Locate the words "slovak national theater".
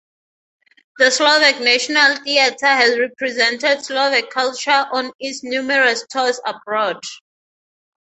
1.11-2.65